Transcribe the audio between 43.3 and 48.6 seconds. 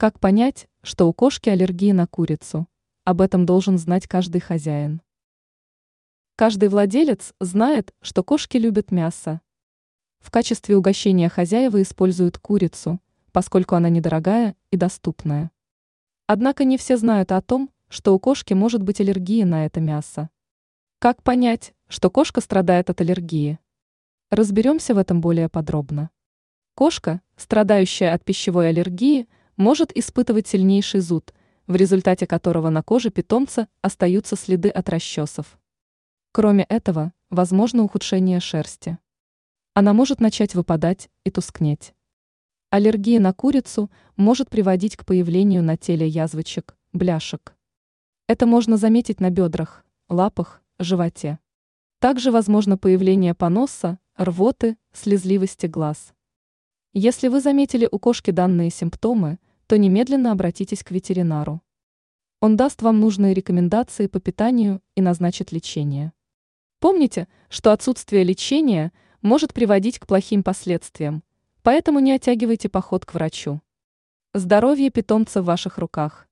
курицу может приводить к появлению на теле язвочек, бляшек. Это